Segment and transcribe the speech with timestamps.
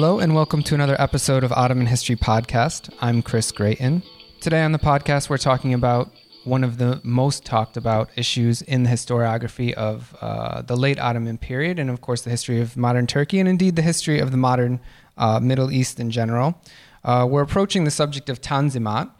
[0.00, 2.90] Hello, and welcome to another episode of Ottoman History Podcast.
[3.02, 4.02] I'm Chris Gratien.
[4.40, 6.10] Today on the podcast, we're talking about
[6.44, 11.36] one of the most talked about issues in the historiography of uh, the late Ottoman
[11.36, 14.38] period, and of course, the history of modern Turkey, and indeed the history of the
[14.38, 14.80] modern
[15.18, 16.58] uh, Middle East in general.
[17.04, 19.10] Uh, we're approaching the subject of Tanzimat,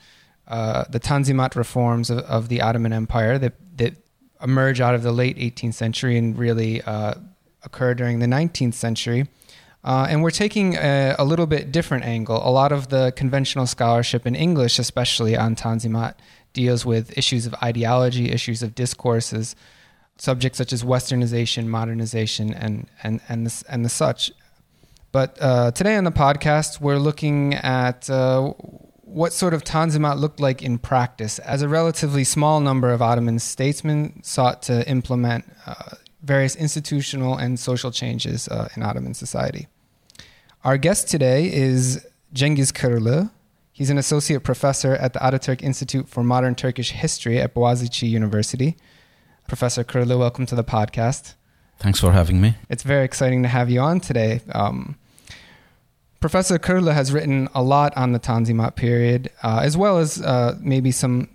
[0.48, 3.96] uh, the Tanzimat reforms of, of, the Ottoman Empire that, that
[4.42, 7.16] emerge out of the late 18th century and really uh,
[7.64, 9.28] occur during the 19th century.
[9.82, 12.36] Uh, and we're taking a, a, little bit different angle.
[12.46, 16.14] A lot of the conventional scholarship in English, especially on Tanzimat,
[16.52, 19.56] deals with issues of ideology, issues of discourses,
[20.18, 24.32] subjects such as westernization, modernization, and and and the, and the such.
[25.12, 28.52] But uh, today on the podcast, we're looking at uh,
[29.10, 33.38] what sort of Tanzimat looked like in practice as a relatively small number of Ottoman
[33.38, 39.68] statesmen sought to implement uh, various institutional and social changes uh, in Ottoman society.
[40.64, 43.30] Our guest today is Cengiz Kırlı.
[43.72, 48.76] He's an associate professor at the Ataturk Institute for Modern Turkish History at Boğaziçi University.
[49.48, 51.34] Professor Kırlı, welcome to the podcast.
[51.78, 52.56] Thanks for having me.
[52.68, 54.42] It's very exciting to have you on today.
[54.52, 54.96] Um,
[56.20, 60.58] Professor Kırlı has written a lot on the Tanzimat period, uh, as well as uh,
[60.60, 61.28] maybe some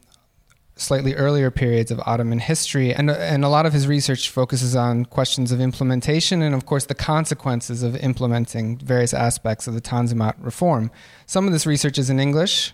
[0.76, 5.06] slightly earlier periods of Ottoman history, and and a lot of his research focuses on
[5.06, 10.36] questions of implementation and, of course, the consequences of implementing various aspects of the Tanzimat
[10.40, 10.92] reform.
[11.26, 12.73] Some of this research is in English,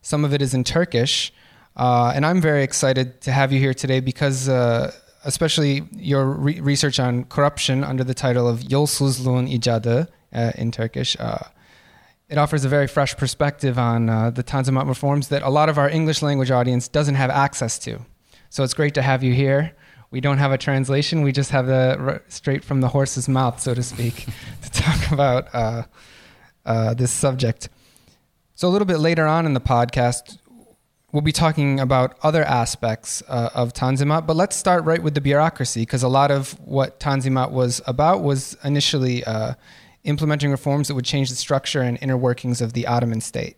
[0.00, 1.32] some of it is in Turkish,
[1.76, 4.48] uh, and I'm very excited to have you here today because.
[4.48, 4.92] Uh,
[5.24, 11.16] especially your re- research on corruption under the title of Yolsuzluğun İcadı uh, in Turkish,
[11.20, 11.38] uh,
[12.32, 15.76] it offers a very fresh perspective on uh, the Tanzimat reforms that a lot of
[15.76, 18.00] our English language audience doesn't have access to.
[18.48, 19.76] So it's great to have you here.
[20.10, 23.74] We don't have a translation, we just have the straight from the horse's mouth, so
[23.74, 24.26] to speak,
[24.62, 25.82] to talk about uh,
[26.64, 27.68] uh, this subject.
[28.54, 30.38] So, a little bit later on in the podcast,
[31.12, 35.22] we'll be talking about other aspects uh, of Tanzimat, but let's start right with the
[35.22, 39.54] bureaucracy, because a lot of what Tanzimat was about was initially uh,
[40.04, 43.56] implementing reforms that would change the structure and inner workings of the Ottoman state.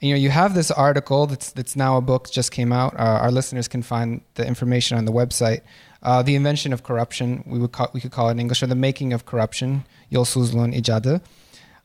[0.00, 2.94] You know, you have this article that's that's now a book just came out.
[2.94, 5.60] Uh, our listeners can find the information on the website.
[6.02, 8.66] Uh, the invention of corruption, we would call, we could call it in English, or
[8.66, 11.20] the making of corruption, Yolsuzluğun İcadı.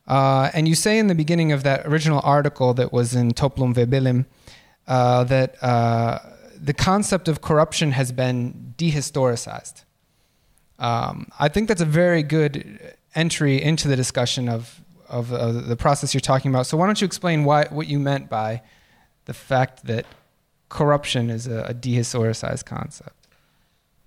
[0.07, 3.75] Uh, and you say in the beginning of that original article that was in Toplum
[3.75, 4.25] ve Bilim
[4.87, 6.19] uh, that uh,
[6.55, 9.83] the concept of corruption has been dehistoricized.
[10.79, 16.13] Um, I think that's a very good entry into the discussion of, of the process
[16.13, 16.67] you're talking about.
[16.67, 18.61] So why don't you explain why, what you meant by
[19.25, 20.05] the fact that
[20.69, 23.15] corruption is a, a dehistoricized concept?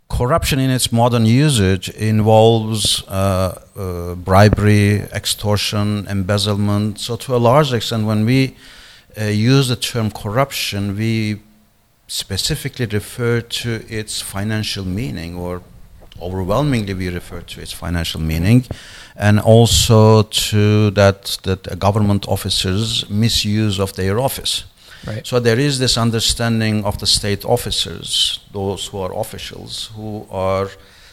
[0.08, 6.98] Corruption in its modern usage involves uh, uh, bribery, extortion, embezzlement.
[6.98, 8.56] So, to a large extent, when we
[9.20, 11.40] uh, use the term corruption, we
[12.06, 15.62] specifically refer to its financial meaning or
[16.20, 18.64] overwhelmingly we refer to its financial meaning,
[19.16, 24.64] and also to that that government officers' misuse of their office.
[25.06, 25.26] Right.
[25.26, 30.68] So there is this understanding of the state officers, those who are officials, who are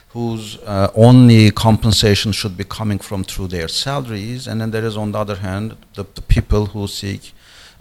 [0.09, 4.95] whose uh, only compensation should be coming from through their salaries, and then there is
[4.97, 7.33] on the other hand the, the people who seek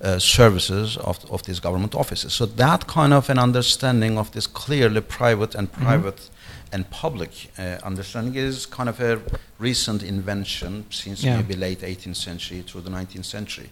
[0.02, 2.32] uh, services of, of these government offices.
[2.32, 5.84] So that kind of an understanding of this clearly private and mm-hmm.
[5.84, 6.34] private mm-hmm
[6.74, 9.20] and public uh, understanding is kind of a
[9.60, 11.36] recent invention since yeah.
[11.36, 13.70] maybe late 18th century through the 19th century.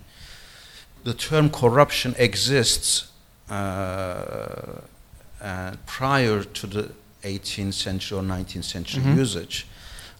[1.02, 3.10] The term corruption exists
[3.50, 3.54] uh,
[5.42, 6.92] uh, prior to the
[7.24, 9.18] 18th century or 19th century mm-hmm.
[9.18, 9.66] usage,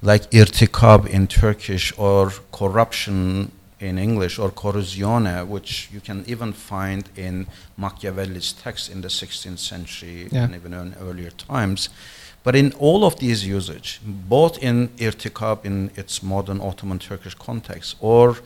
[0.03, 7.09] like irtikab in Turkish or corruption in English or corruzione, which you can even find
[7.15, 7.47] in
[7.77, 10.45] Machiavelli's text in the 16th century yeah.
[10.45, 11.89] and even in earlier times.
[12.45, 17.97] But in all of these usage, both in irtikab in its modern Ottoman Turkish context
[18.01, 18.37] or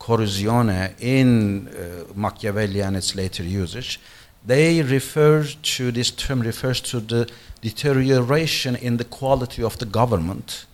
[0.00, 4.00] corruzione in uh, Machiavelli and its later usage,
[4.44, 10.66] they refer to this term refers to the deterioration in the quality of the government,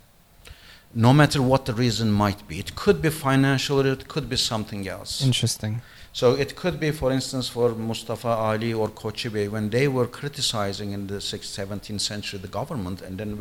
[0.95, 2.59] no matter what the reason might be.
[2.59, 5.23] It could be financial, it could be something else.
[5.23, 5.83] Interesting.
[6.13, 10.07] So it could be, for instance, for Mustafa Ali or Koçi Bey, when they were
[10.07, 13.37] criticizing in the 16th, 17th century the government, and then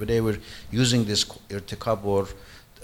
[0.00, 0.38] they were
[0.70, 2.22] using this irtikab or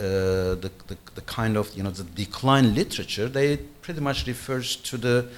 [0.01, 4.77] uh, the, the, the, kind of you know the decline literature, they pretty much refers
[4.77, 5.29] to the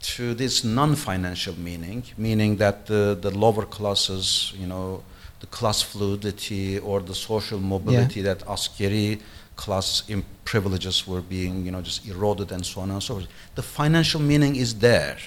[0.00, 5.02] to this non-financial meaning, meaning that the, the lower classes, you know,
[5.40, 8.34] the class fluidity or the social mobility yeah.
[8.34, 9.20] that askeri
[9.56, 10.02] class
[10.44, 13.28] privileges were being, you know, just eroded and so on and so forth.
[13.54, 15.18] The financial meaning is there,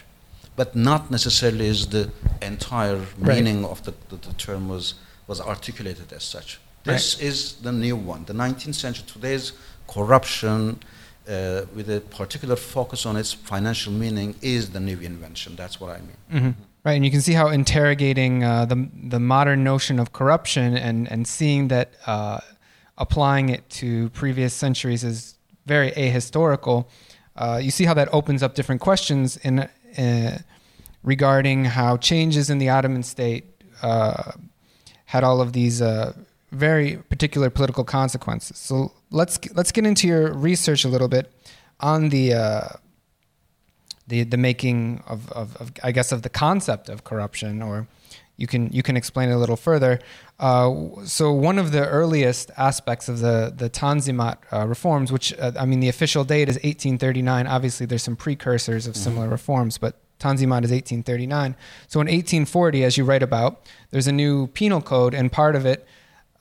[0.55, 2.11] but not necessarily is the
[2.41, 3.35] entire right.
[3.35, 4.95] meaning of the, the, the, term was,
[5.27, 6.59] was articulated as such.
[6.83, 7.25] This right.
[7.25, 8.25] is the new one.
[8.25, 9.53] The 19th century, today's
[9.87, 10.79] corruption,
[11.27, 15.55] uh, with a particular focus on its financial meaning, is the new invention.
[15.55, 16.17] That's what I mean.
[16.31, 16.61] Mm-hmm.
[16.85, 21.11] Right, and you can see how interrogating uh, the the modern notion of corruption and
[21.11, 22.39] and seeing that uh,
[22.99, 25.35] applying it to previous centuries is
[25.65, 26.85] very ahistorical.
[27.35, 29.67] Uh, you see how that opens up different questions in
[29.97, 30.37] uh,
[31.03, 33.45] regarding how changes in the Ottoman state
[33.81, 34.31] uh,
[35.05, 36.13] had all of these uh,
[36.51, 38.57] very particular political consequences.
[38.57, 41.31] So let's let's get into your research a little bit
[41.79, 42.33] on the
[44.09, 47.87] the the making of, of, of, I guess of the concept of corruption, or
[48.39, 50.00] you can you can explain it a little further.
[50.39, 55.51] Uh, so one of the earliest aspects of the the Tanzimat uh, reforms, which uh,
[55.59, 57.47] I mean the official date is 1839.
[57.47, 59.33] Obviously, there's some precursors of similar mm-hmm.
[59.33, 61.56] reforms, but Tanzimat is 1839.
[61.88, 65.65] So in 1840, as you write about, there's a new penal code, and part of
[65.65, 65.85] it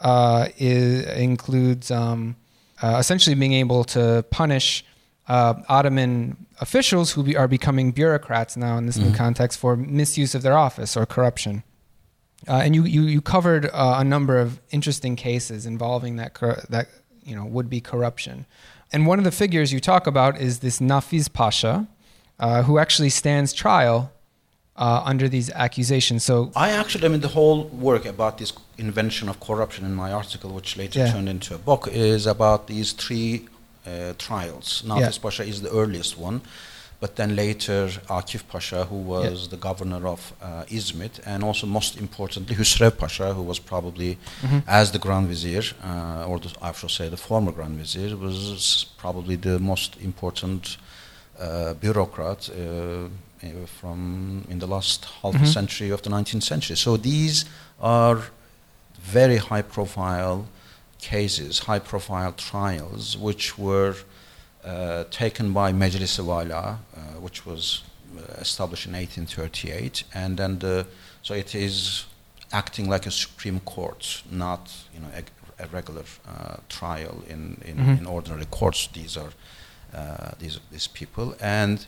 [0.01, 2.37] uh, is, includes um,
[2.81, 4.85] uh, essentially being able to punish
[5.29, 9.11] uh, Ottoman officials who be, are becoming bureaucrats now in this mm-hmm.
[9.11, 11.63] new context for misuse of their office or corruption.
[12.47, 16.63] Uh, and you, you, you covered uh, a number of interesting cases involving that, cor-
[16.71, 16.89] that
[17.25, 18.47] you know, would be corruption.
[18.93, 21.89] And one of the figures you talk about is this Nafiz Pasha,
[22.39, 24.13] uh, who actually stands trial
[24.77, 26.25] uh, under these accusations.
[26.25, 30.13] So I actually, I mean, the whole work about this invention of corruption in my
[30.13, 31.13] article, which later yeah.
[31.13, 33.49] turned into a book, is about these three
[33.87, 34.83] uh, trials.
[34.87, 35.23] Nafiz yeah.
[35.23, 36.41] Pasha is the earliest one,
[37.01, 39.51] but then later Akif Pasha, who was yeah.
[39.51, 44.59] the governor of uh, Izmit, and also most importantly Husrev Pasha, who was probably, mm-hmm.
[44.67, 48.87] as the Grand Vizier, uh, or the, I should say the former Grand Vizier, was
[48.99, 50.77] probably the most important
[51.39, 53.09] uh, bureaucrat uh,
[53.67, 55.45] from in the last half mm-hmm.
[55.45, 56.77] century of the 19th century.
[56.77, 57.45] So these
[57.81, 58.23] are
[59.01, 60.49] very high profile
[61.01, 63.95] cases, high profile trials, which were
[64.69, 67.83] uh, taken by Majlis Wala, uh, which was
[68.17, 70.87] uh, established in 1838, and then the,
[71.23, 72.05] so it is
[72.53, 77.77] acting like a Supreme Court, not you know a, a regular uh, trial in, in,
[77.77, 77.91] mm-hmm.
[78.01, 78.89] in, ordinary courts.
[78.89, 79.31] These are
[79.95, 81.87] uh, these these people and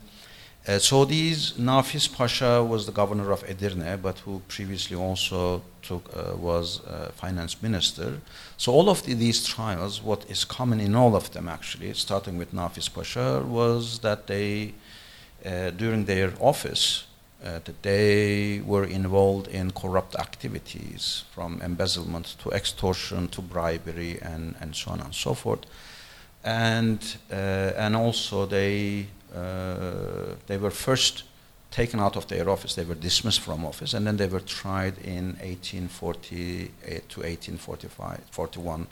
[0.66, 6.10] uh, so these Nafiz Pasha was the governor of Edirne, but who previously also took,
[6.14, 8.20] uh, was uh, finance minister.
[8.58, 12.36] So all of the, these trials, what is common in all of them actually, starting
[12.36, 14.74] with Nafiz Pasha, was that they,
[15.46, 17.04] uh, during their office,
[17.42, 24.54] uh, that they were involved in corrupt activities, from embezzlement to extortion to bribery and,
[24.60, 25.60] and so on and so forth.
[26.44, 31.24] And, uh, and also they uh, they were first
[31.70, 34.98] taken out of their office, they were dismissed from office, and then they were tried
[34.98, 38.86] in 1848 to 1845, 41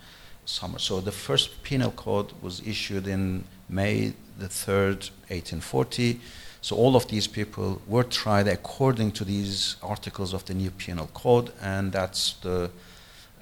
[0.45, 0.79] summer.
[0.79, 6.21] So the first penal code was issued in May the 3rd, 1840.
[6.61, 11.09] So all of these people were tried according to these articles of the new penal
[11.15, 12.71] code, and that's the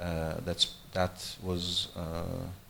[0.00, 2.22] uh, that's that was uh,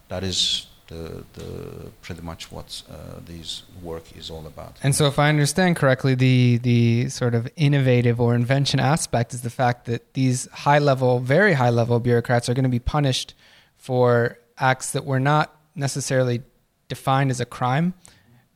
[0.08, 4.76] that is the, the pretty much what uh, this work is all about.
[4.82, 9.42] And so, if I understand correctly, the the sort of innovative or invention aspect is
[9.42, 13.34] the fact that these high level, very high level bureaucrats are going to be punished
[13.76, 16.42] for acts that were not necessarily
[16.88, 17.94] defined as a crime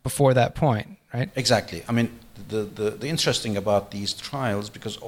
[0.03, 1.31] before that point, right?
[1.37, 1.83] Exactly.
[1.89, 2.19] I mean,
[2.49, 4.99] the the, the interesting about these trials because.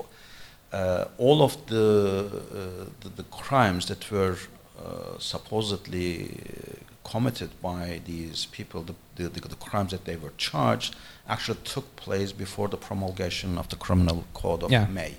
[0.73, 4.39] Uh, all of the, uh, the, the crimes that were
[4.83, 6.31] uh, supposedly
[7.05, 10.95] committed by these people, the, the, the, crimes that they were charged,
[11.29, 14.87] actually took place before the promulgation of the criminal code of yeah.
[14.87, 15.15] May.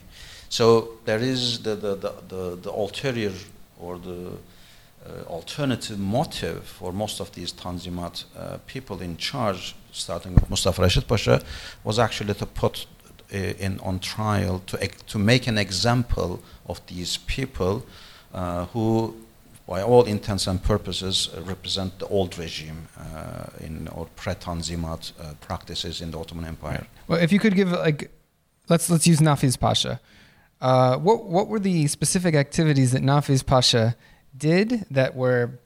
[0.49, 3.33] So there is the, the, the, the, the ulterior
[3.79, 4.31] or the
[5.05, 10.81] uh, alternative motive for most of these Tanzimat uh, people in charge, starting with Mustafa
[10.81, 11.41] Rashid Pasha,
[11.83, 12.85] was actually to put
[13.33, 17.85] uh, in on trial to, to make an example of these people
[18.73, 19.13] who
[19.67, 25.33] by all intents and purposes, uh, represent the old regime uh, in or pre-Tanzimat uh,
[25.39, 26.85] practices in the Ottoman Empire.
[27.07, 28.11] Well, if you could give like,
[28.69, 29.99] let's let's use Nafiz Pasha.
[30.59, 33.95] Uh, what what were the specific activities that Nafiz Pasha
[34.35, 35.59] did that were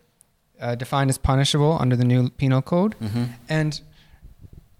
[0.59, 2.95] uh, defined as punishable under the new penal code?
[2.99, 3.25] Mm-hmm.
[3.49, 3.81] And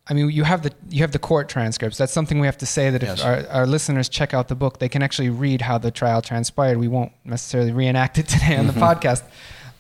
[0.10, 1.98] I mean, you have the you have the court transcripts.
[1.98, 3.22] That's something we have to say that if Yes.
[3.22, 6.78] our, our listeners check out the book, they can actually read how the trial transpired.
[6.78, 9.24] We won't necessarily reenact it today on the podcast,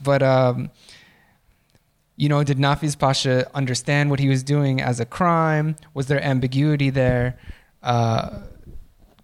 [0.03, 0.69] but um,
[2.15, 5.75] you know, did Nafiz Pasha understand what he was doing as a crime?
[5.93, 7.37] Was there ambiguity there?
[7.83, 8.39] Uh,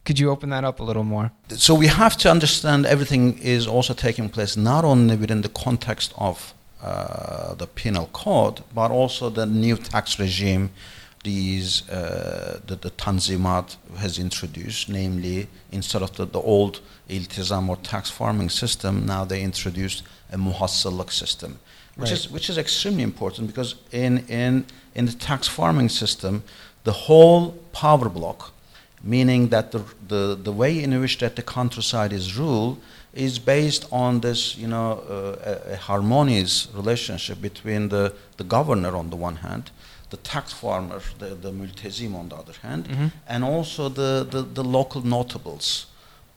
[0.06, 1.32] could you open that up a little more?
[1.50, 6.14] so we have to understand everything is also taking place not only within the context
[6.18, 10.70] of uh, the penal code, but also the new tax regime
[11.24, 17.78] these uh, the, the Tanzimat has introduced, namely instead of the, the old iltizam or
[17.78, 21.60] tax farming system, now they introduced a muhassıllık system,
[21.96, 22.20] which Right.
[22.20, 26.44] is which is extremely important because in in in the tax farming system,
[26.84, 28.52] the whole power block
[29.04, 32.78] meaning that the, the, the way in which that the countryside is ruled
[33.14, 38.96] is based on this, you know, uh, a, a harmonious relationship between the, the governor
[38.96, 39.70] on the one hand,
[40.10, 43.12] the tax farmer, the, the multezim on the other hand, Mhm.
[43.28, 45.86] and also the, the, the local notables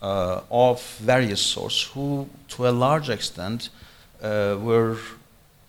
[0.03, 3.71] uh, of various sorts who, to a large extent,
[4.23, 4.97] uh, were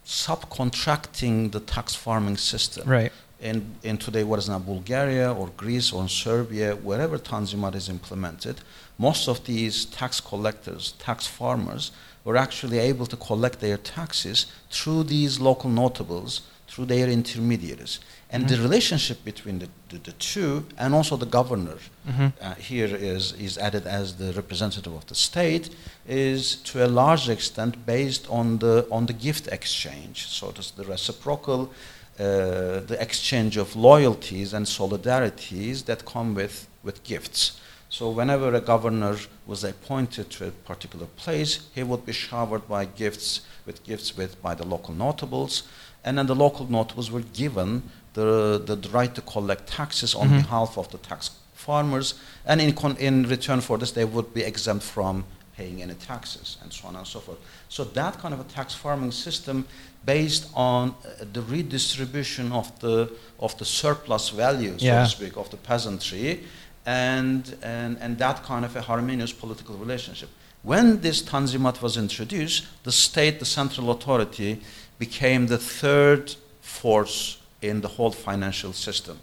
[0.05, 3.11] subcontracting the tax farming system Right.
[3.41, 8.61] in, in today what is now Bulgaria or Greece or Serbia, wherever Tanzimat is implemented,
[8.97, 11.91] most of these tax collectors, tax farmers,
[12.23, 17.99] were actually able to collect their taxes through these local notables, through their intermediaries.
[18.29, 22.33] And the relationship between the, the, the two, and also the governor, Mhm.
[22.41, 25.69] uh, here is, is added as the representative of the state,
[26.05, 30.27] is to a large extent based on the, on the gift exchange.
[30.27, 31.71] So it is the reciprocal
[32.19, 37.59] uh, the exchange of loyalties and solidarities that come with, with gifts.
[37.89, 42.85] So whenever a governor was appointed to a particular place, he would be showered by
[42.85, 45.63] gifts with gifts with by the local notables,
[46.03, 50.41] and then the local notables were given the, the, right to collect taxes on Mhm.
[50.43, 52.15] behalf of the tax farmers,
[52.45, 55.23] and in, con- in return for this, they would be exempt from
[55.55, 57.37] paying any taxes, and so on and so forth.
[57.69, 59.65] So that kind of a tax farming system,
[60.05, 65.03] based on uh, the redistribution of the of the surplus value, so Yeah.
[65.03, 66.43] to speak, of the peasantry,
[66.87, 70.29] and, and and that kind of a harmonious political relationship.
[70.63, 74.59] When this Tanzimat was introduced, the state, the central authority,
[74.97, 79.17] became the third force in the whole financial system.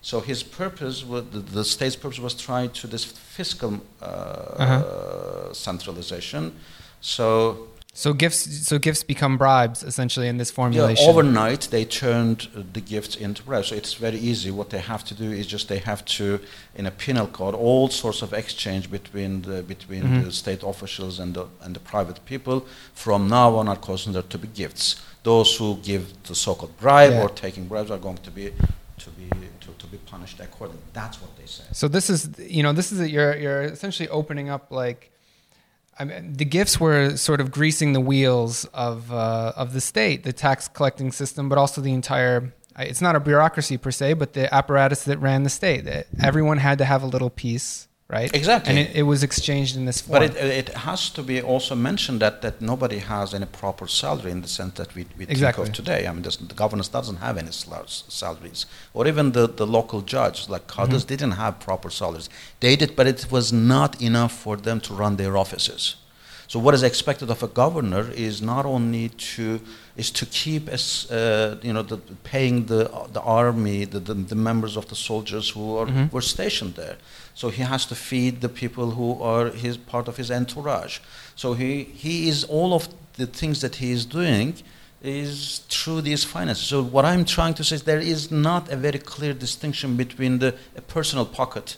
[0.00, 5.52] So his purpose, was, the, state's purpose, was trying to this fiscal uh, Uh-huh.
[5.52, 6.52] centralization.
[7.00, 7.68] So
[8.02, 11.04] So gifts, so gifts become bribes essentially in this formulation.
[11.04, 12.40] yeah, overnight they turned
[12.76, 13.66] the gifts into bribes.
[13.70, 14.50] So it's very easy.
[14.52, 16.38] What they have to do is just they have to,
[16.76, 20.24] in a penal code, all sorts of exchange between the between Mhm.
[20.26, 22.56] the state officials and the and the private people.
[23.04, 24.86] From now on, are considered to be gifts.
[25.24, 27.22] Those who give the so-called bribe Yeah.
[27.22, 28.44] or taking bribes are going to be
[29.04, 29.26] to be
[29.64, 30.84] to, to be punished accordingly.
[31.00, 31.64] That's what they say.
[31.72, 32.20] So this is,
[32.56, 35.00] you know, this is a, you're you're essentially opening up like,
[35.98, 40.22] I mean, the gifts were sort of greasing the wheels of uh, of the state,
[40.22, 42.54] the tax collecting system, but also the entire.
[42.78, 45.84] It's not a bureaucracy per se, but the apparatus that ran the state.
[45.84, 48.34] That everyone had to have a little piece, right?
[48.34, 48.70] Exactly.
[48.70, 50.20] and it, it was exchanged in this form.
[50.20, 54.30] But it, it has to be also mentioned that, that nobody has any proper salary
[54.30, 55.64] in the sense that we, we Exactly.
[55.64, 56.06] think of today.
[56.06, 58.66] I mean, the governance doesn't have any salaries.
[58.94, 62.28] Or even the, the local judge, like Qadis, didn't have proper salaries.
[62.60, 65.96] They did, but it was not enough for them to run their offices.
[66.46, 69.60] So what is expected of a governor is not only to
[69.98, 74.34] is to keep as uh, you know the, paying the the army the, the, the
[74.34, 76.10] members of the soldiers who are, Mhm.
[76.10, 76.96] were stationed there.
[77.38, 80.98] So he has to feed the people who are his part of his entourage.
[81.36, 84.54] So he he is all of the things that he is doing
[85.00, 86.66] is through these finances.
[86.66, 90.40] So what I'm trying to say is there is not a very clear distinction between
[90.40, 91.76] the a personal pocket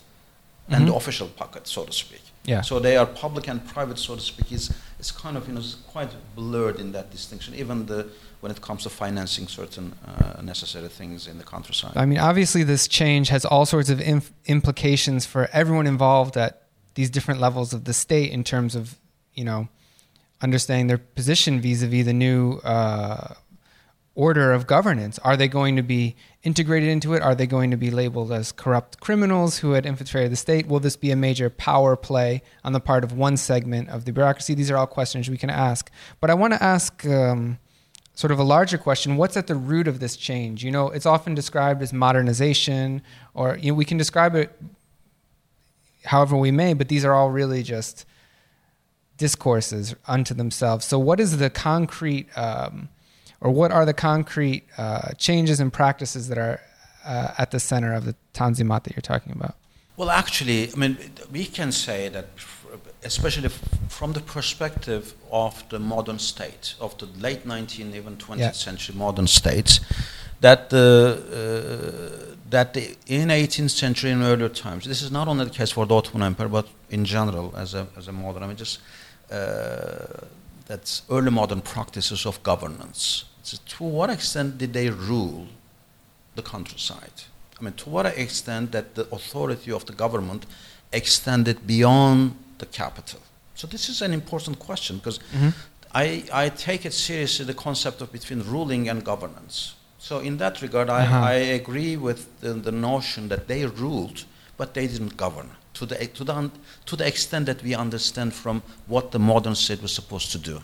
[0.69, 0.87] and mm-hmm.
[0.87, 2.23] the official pocket, so to speak.
[2.45, 2.63] Yeah.
[2.63, 4.51] So they are public and private, so to speak.
[4.53, 7.55] Is it's kind of you know it's quite blurred in that distinction.
[7.55, 8.07] Even the
[8.41, 11.93] when it comes to financing certain uh, necessary things in the countryside.
[11.95, 16.63] I mean, obviously, this change has all sorts of inf- implications for everyone involved at
[16.95, 18.99] these different levels of the state in terms of,
[19.35, 19.69] you know,
[20.41, 23.35] understanding their position vis-a-vis the new uh,
[24.15, 25.19] order of governance.
[25.19, 27.23] Are they going to be integrated into it?
[27.23, 30.67] Are they going to be labeled as corrupt criminals who had infiltrated the state?
[30.67, 34.13] Will this be a major power play on the part of one segment of the
[34.13, 34.55] bureaucracy?
[34.55, 35.91] These are all questions we can ask.
[36.21, 37.07] But I want to ask.
[37.07, 37.59] Um,
[38.21, 41.07] sort of a larger question what's at the root of this change you know it's
[41.07, 43.03] often described as modernization
[43.35, 44.51] or you know, we can describe it
[46.05, 48.05] however we may but these are all really just
[49.17, 52.89] discourses unto themselves so what is the concrete um,
[53.41, 56.61] or what are the concrete uh, changes and practices that are
[57.05, 59.57] uh, at the center of the Tanzimat that you're talking about?
[59.97, 60.97] Well, actually, I mean,
[61.31, 62.27] we can say that,
[63.05, 63.49] especially
[63.89, 68.53] from the perspective of the modern state, of the late 19th, even 20th yeah.
[68.53, 69.81] century modern states,
[70.41, 75.45] that the uh, that the, in 18th century and earlier times, this is not only
[75.45, 78.47] the case for the Ottoman Empire, but in general as a as a modern, I
[78.47, 78.81] mean, just
[79.31, 80.27] uh,
[80.67, 83.25] that's early modern practices of governance.
[83.43, 85.47] So to what extent did they rule
[86.35, 87.25] the countryside?
[87.59, 90.47] I mean, to what extent that the authority of the government
[90.93, 93.21] extended beyond the capital?
[93.55, 95.51] So this is an important question because mm-hmm.
[95.93, 99.75] I, I take it seriously the concept of between ruling and governance.
[99.99, 101.19] So in that regard, I, uh-huh.
[101.19, 104.25] I agree with the, the, notion that they ruled,
[104.57, 106.51] but they didn't govern to the, to, the,
[106.87, 110.63] to the extent that we understand from what the modern state was supposed to do,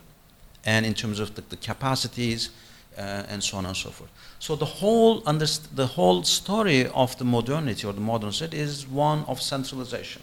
[0.65, 2.51] and in terms of the, the capacities
[2.97, 4.11] uh, and so on and so forth.
[4.39, 8.87] So the whole, underst- the whole story of the modernity or the modern state is
[8.89, 10.23] one of centralization.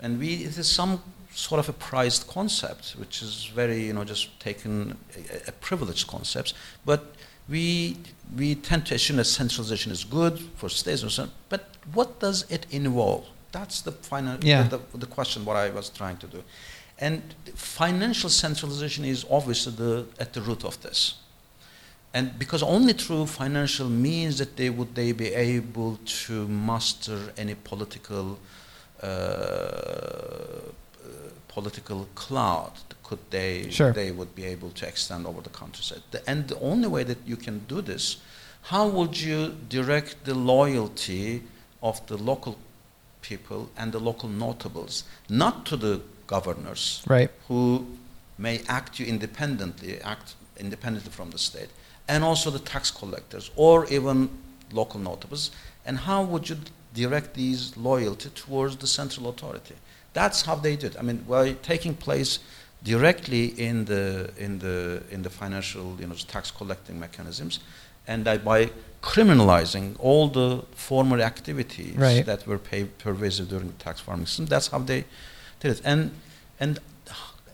[0.00, 1.02] And we, it is some
[1.34, 6.06] sort of a prized concept, which is very, you know, just taken a, a privileged
[6.06, 6.54] concept.
[6.84, 7.14] But
[7.48, 7.96] we,
[8.36, 11.02] we tend to assume that centralization is good for states,
[11.48, 13.26] but what does it involve?
[13.52, 14.64] That's the final, yeah.
[14.64, 16.44] the, the question what I was trying to do.
[16.98, 17.22] And
[17.54, 21.14] financial centralization is obviously the, at the root of this
[22.14, 27.54] and because only through financial means that they would they be able to master any
[27.54, 28.38] political
[29.02, 30.60] Uh,
[31.48, 33.92] political cloud could they sure.
[33.92, 37.36] they would be able to extend over the countryside and the only way that you
[37.36, 38.18] can do this
[38.62, 41.42] how would you direct the loyalty
[41.82, 42.56] of the local
[43.22, 47.86] people and the local notables not to the governors right who
[48.36, 51.70] may act you independently act independently from the state
[52.08, 54.30] and also the tax collectors or even
[54.72, 55.50] local notables?
[55.84, 56.56] And how would you
[56.94, 59.74] direct these loyalty towards the central authority?
[60.12, 60.96] That's how they did.
[60.96, 62.38] I mean, by taking place
[62.82, 67.60] directly in the in the in the financial you know tax collecting mechanisms,
[68.06, 68.70] and by
[69.02, 72.26] criminalizing all the former activities right.
[72.26, 74.46] that were pervasive during the tax farming system.
[74.46, 75.04] That's how they
[75.60, 75.82] did it.
[75.84, 76.10] And
[76.58, 76.80] and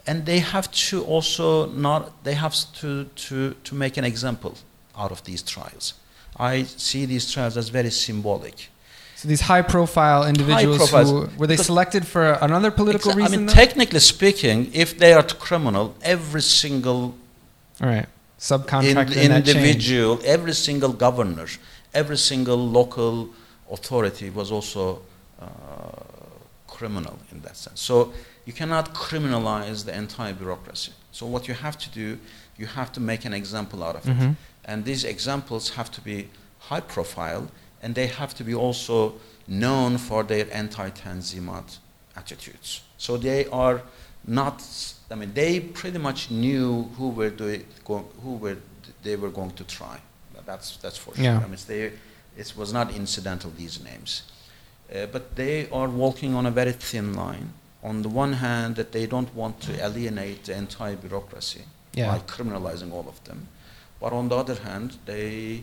[0.07, 4.55] and they have to also not they have to, to, to make an example
[4.97, 5.95] out of these trials
[6.37, 8.69] i see these trials as very symbolic
[9.25, 13.35] so these high profile individuals high who were they selected for another political exa- reason
[13.35, 13.63] i mean though?
[13.63, 17.01] technically speaking if they are criminal every single
[17.83, 18.09] all right
[18.39, 21.47] subcontractor in, individual every single governor
[22.03, 23.29] every single local
[23.71, 25.01] authority was also
[25.41, 25.47] uh,
[26.67, 28.13] criminal in that sense so
[28.45, 30.93] you cannot criminalize the entire bureaucracy.
[31.13, 32.19] So what you have to do,
[32.57, 34.23] you have to make an example out of mm-hmm.
[34.23, 34.37] it.
[34.65, 37.51] And these examples have to be high profile
[37.85, 39.15] and they have to be also
[39.47, 41.79] known for their anti-Tanzimat
[42.17, 42.81] attitudes.
[42.97, 43.83] So they are
[44.27, 44.65] not,
[45.11, 47.67] I mean, they pretty much knew who were, doing,
[48.23, 48.57] who were
[49.03, 49.99] they were going to try.
[50.47, 51.25] That's, that's for sure.
[51.25, 51.45] Yeah.
[51.45, 51.93] I mean, they,
[52.39, 54.23] it was not incidental, these names.
[54.95, 57.53] Uh, but they are walking on a very thin line
[57.85, 62.11] on the one hand, that they don't want to alienate the entire bureaucracy yeah.
[62.11, 63.47] by criminalizing all of them,
[64.01, 65.63] but on the other hand, they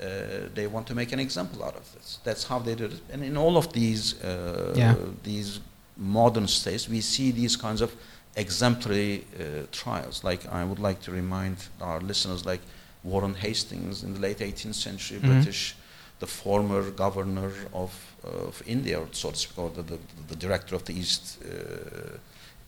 [0.00, 2.18] uh, they want to make an example out of this.
[2.24, 3.00] That's how they did it.
[3.12, 4.94] And in all of these uh, yeah.
[5.22, 5.60] these
[5.96, 7.94] modern states, we see these kinds of
[8.36, 10.22] exemplary uh, trials.
[10.24, 12.60] Like I would like to remind our listeners, like
[13.04, 15.32] Warren Hastings in the late 18th century, mm-hmm.
[15.32, 15.74] British,
[16.18, 17.92] the former governor of
[18.26, 22.18] of India, so to speak, or the, the, the director of the East uh,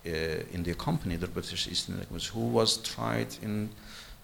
[0.07, 0.11] uh,
[0.53, 3.69] India Company, the British East India Company, who was tried in,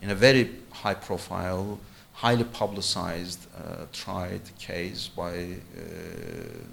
[0.01, 1.79] in a very high profile,
[2.15, 5.57] highly publicized, uh, tried case by,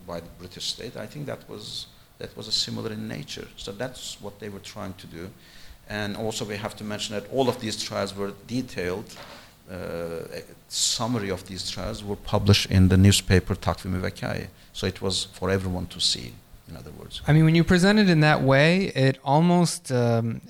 [0.08, 0.96] by the British state.
[0.96, 1.88] I think that was,
[2.20, 3.48] that was a similar in nature.
[3.58, 5.30] So that's what they were trying to do.
[5.90, 9.16] And also, we have to mention that all of these trials were detailed
[9.70, 10.24] uh,
[10.68, 14.48] summary of these trials were published in the newspaper Takvim Vekaye.
[14.74, 16.34] So it was for everyone to see,
[16.70, 17.22] in other words.
[17.28, 20.42] I mean, when you present it in that way, it almost, um,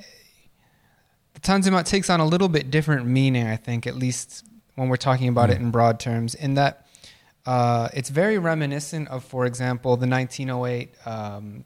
[1.42, 5.28] Tanzimat takes on a little bit different meaning, I think, at least when we're talking
[5.28, 5.54] about mm.
[5.54, 6.88] it in broad terms, in that
[7.46, 11.66] uh, it's very reminiscent of, for example, the 1908 um,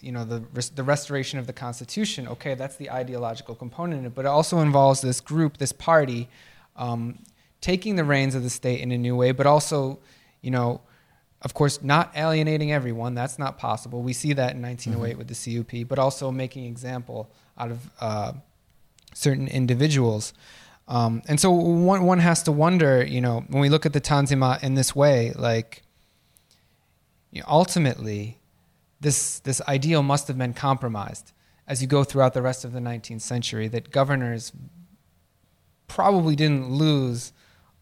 [0.00, 0.44] you know the
[0.76, 5.20] the restoration of the constitution okay that's the ideological component but it also involves this
[5.20, 6.28] group this party
[6.76, 7.18] um,
[7.62, 10.00] taking the reins of the state in a new way, but also,
[10.42, 10.82] you know,
[11.40, 13.14] of course, not alienating everyone.
[13.14, 14.02] That's not possible.
[14.02, 15.18] We see that in 1908 mm-hmm.
[15.18, 18.32] with the CUP, but also making example out of uh,
[19.14, 20.34] certain individuals.
[20.92, 24.00] Um, and so one one has to wonder, you know, when we look at the
[24.00, 25.82] Tanzimat in this way, like
[27.30, 28.38] you know, ultimately,
[29.00, 31.32] this this ideal must have been compromised
[31.66, 33.68] as you go throughout the rest of the 19th century.
[33.68, 34.52] That governors
[35.88, 37.32] probably didn't lose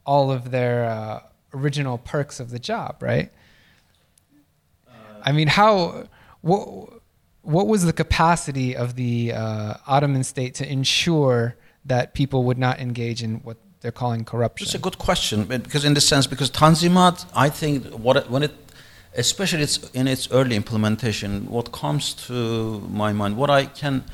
[0.06, 1.20] all of their uh,
[1.52, 3.32] original perks of the job, right?
[5.24, 6.04] I mean, how
[6.42, 7.00] what
[7.42, 12.78] what was the capacity of the uh, Ottoman state to ensure that people would not
[12.80, 14.66] engage in what they're calling corruption?
[14.66, 18.52] It's a good question because, in the sense, because Tanzimat, I think what when it,
[19.16, 24.04] especially it's in its early implementation, what comes to my mind, what I can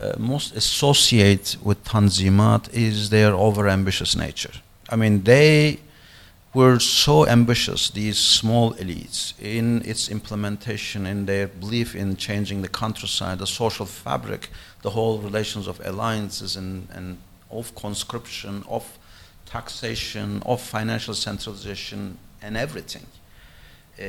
[0.00, 4.52] uh, most associate with Tanzimat is their overambitious nature.
[4.88, 5.80] I mean, they
[6.54, 12.68] were so ambitious, these small elites, in its implementation, in their belief in changing the
[12.68, 14.48] countryside, the social fabric,
[14.82, 17.18] the whole relations of alliances and, and
[17.50, 18.98] of conscription, of
[19.46, 23.06] taxation, of financial centralization, and everything.
[23.98, 24.04] Uh,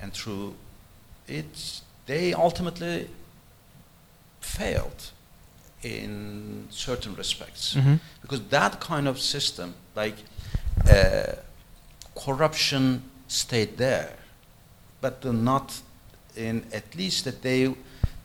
[0.00, 0.54] and through
[1.26, 3.08] it, they ultimately
[4.40, 5.10] failed
[5.82, 7.74] in certain respects.
[7.74, 7.94] Mm-hmm.
[8.22, 10.16] Because that kind of system, like
[10.90, 11.32] uh,
[12.14, 14.14] corruption stayed there,
[15.00, 15.80] but not
[16.36, 17.74] in at least that they,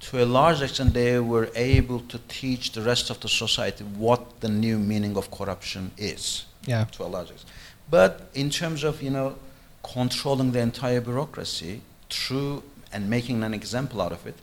[0.01, 4.41] to a large extent, they were able to teach the rest of the society what
[4.41, 6.45] the new meaning of corruption is.
[6.65, 6.85] Yeah.
[6.85, 7.51] To a large extent,
[7.89, 9.35] but in terms of you know
[9.83, 14.35] controlling the entire bureaucracy through and making an example out of it,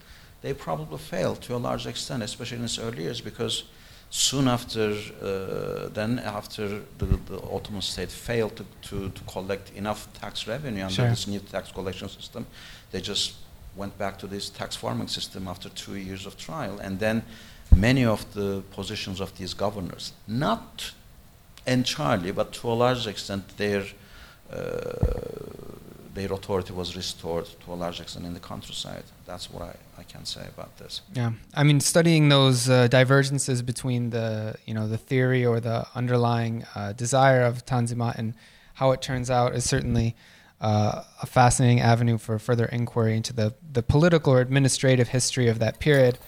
[0.43, 3.65] they probably failed to a large extent, especially in its early years, because
[4.11, 10.09] soon after uh, then after the, the, Ottoman state failed to, to, to, collect enough
[10.15, 11.11] tax revenue under sure.
[11.11, 12.47] this new tax collection system,
[12.91, 13.35] they just
[13.79, 16.79] went back to this tax farming system after two years of trial.
[16.81, 17.23] And then
[17.75, 20.93] many of the positions of these governors, not
[21.67, 23.85] entirely, but to a large extent, their
[24.53, 25.19] uh,
[26.15, 29.05] their authority was restored to a large extent in the countryside.
[29.25, 31.03] That's what I, I can say about this.
[31.15, 35.87] Yeah, I mean, studying those uh, divergences between the you know the theory or the
[35.95, 38.35] underlying uh, desire of Tanzimat and
[38.75, 40.15] how it turns out is certainly
[40.61, 45.59] uh, a fascinating avenue for further inquiry into the the political or administrative history of
[45.59, 46.19] that period.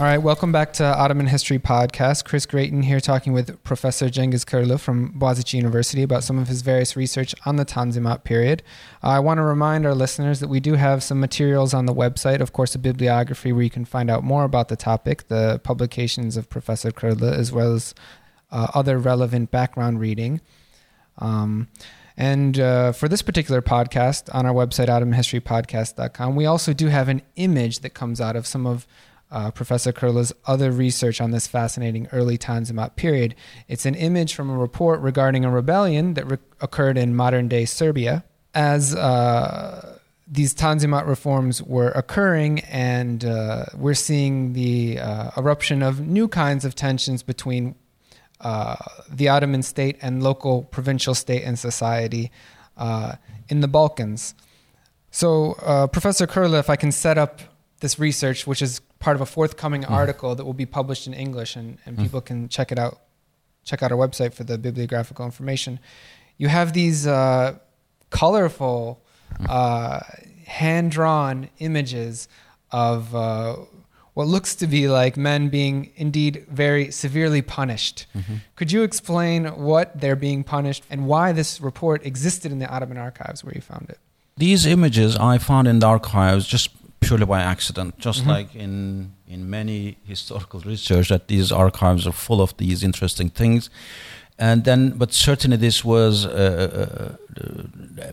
[0.00, 2.24] All right, welcome back to Ottoman History Podcast.
[2.24, 6.62] Chris Gratien here talking with Professor Cengiz Kırlı from Boğaziçi University about some of his
[6.62, 8.62] various research on the Tanzimat period.
[9.02, 12.40] I want to remind our listeners that we do have some materials on the website,
[12.40, 16.38] of course, a bibliography where you can find out more about the topic, the publications
[16.38, 17.94] of Professor Kırlı, as well as
[18.50, 20.40] uh, other relevant background reading.
[21.18, 21.68] Um,
[22.16, 27.20] and uh, for this particular podcast on our website, ottomanhistorypodcast.com, we also do have an
[27.36, 28.86] image that comes out of some of
[29.30, 33.34] uh, Professor Kırlı's other research on this fascinating early Tanzimat period.
[33.68, 37.64] It's an image from a report regarding a rebellion that re- occurred in modern day
[37.64, 38.24] Serbia.
[38.54, 46.00] As uh, these Tanzimat reforms were occurring, and uh, we're seeing the uh, eruption of
[46.00, 47.76] new kinds of tensions between
[48.40, 48.76] uh,
[49.08, 52.32] the Ottoman state and local provincial state and society
[52.76, 53.14] uh,
[53.48, 54.34] in the Balkans.
[55.12, 55.54] So,
[55.92, 57.40] Professor Kırlı, if I can set up
[57.80, 59.90] this research, which is part of a forthcoming mm.
[59.90, 62.02] article that will be published in English, and, and mm.
[62.02, 63.00] people can check it out.
[63.64, 65.80] Check out our website for the bibliographical information.
[66.38, 67.58] You have these uh,
[68.10, 69.02] colorful,
[69.34, 69.46] mm.
[69.48, 70.00] uh,
[70.46, 72.28] hand drawn images
[72.70, 73.56] of uh,
[74.14, 78.06] what looks to be like men being indeed very severely punished.
[78.14, 78.36] Mm-hmm.
[78.56, 82.98] Could you explain what they're being punished and why this report existed in the Ottoman
[82.98, 83.98] archives where you found it?
[84.36, 88.30] These images I found in the archives just purely by accident, just mm-hmm.
[88.30, 93.70] like in in many historical research that these archives are full of these interesting things.
[94.38, 97.42] And then, but certainly this was uh, uh,
[98.00, 98.12] uh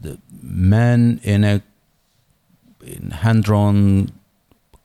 [0.00, 1.62] the men in a
[2.82, 4.12] in hand-drawn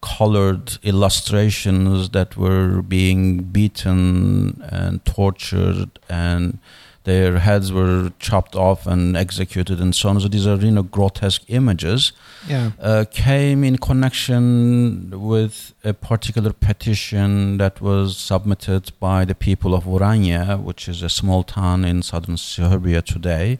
[0.01, 6.57] colored illustrations that were being beaten and tortured and
[7.03, 10.19] their heads were chopped off and executed and so on.
[10.19, 12.11] So these are you know grotesque images.
[12.47, 12.71] Yeah.
[12.79, 19.85] Uh, came in connection with a particular petition that was submitted by the people of
[19.85, 23.59] Vranje, which is a small town in southern Serbia today,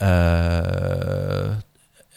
[0.00, 1.56] uh,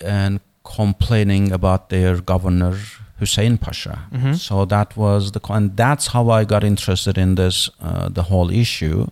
[0.02, 2.78] and complaining about their governor
[3.20, 4.08] Hussein Pasha.
[4.12, 4.34] Mm-hmm.
[4.34, 8.50] So that was the and that's how I got interested in this uh, the whole
[8.52, 9.08] issue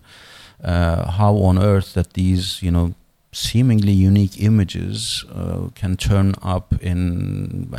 [0.63, 2.93] uh, how on earth that these you know
[3.34, 7.74] seemingly unique images uh, can turn up in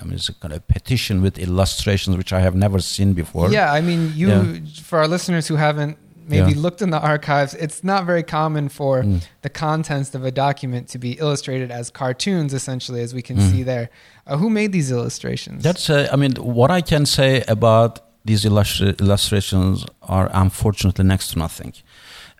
[0.00, 3.50] I mean it's a kind of petition with illustrations which I have never seen before.
[3.50, 4.58] Yeah, I mean you yeah.
[4.82, 6.58] for our listeners who haven't maybe yeah.
[6.58, 9.24] looked in the archives, it's not very common for mm.
[9.42, 13.50] the contents of a document to be illustrated as cartoons essentially as we can mm.
[13.50, 13.90] see there.
[14.26, 15.62] Uh, who made these illustrations?
[15.62, 21.30] That's uh, I mean what I can say about these illustra- illustrations are unfortunately next
[21.32, 21.72] to nothing.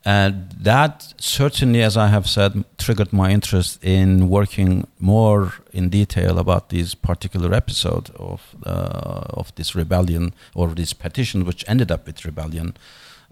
[0.07, 6.39] And that certainly, as I have said, triggered my interest in working more in detail
[6.39, 12.07] about this particular episode of uh, of this rebellion or this petition, which ended up
[12.07, 12.77] with rebellion,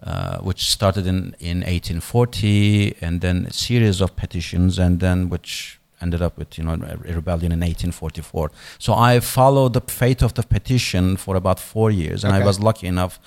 [0.03, 5.79] uh, which started in in 1840, and then a series of petitions, and then which
[6.01, 8.51] ended up with you know a rebellion in 1844.
[8.79, 12.43] So I followed the fate of the petition for about four years, and okay.
[12.43, 13.17] I was lucky enough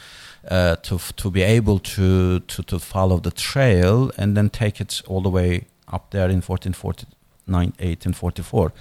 [0.51, 5.03] uh, to to be able to, to to follow the trail and then take it
[5.07, 8.72] all the way up there in 1449 1844